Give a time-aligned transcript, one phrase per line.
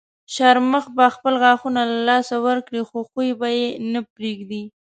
[0.33, 4.63] شرمښ به خپل غاښونه له لاسه ورکړي خو خوی به یې نه پرېږدي.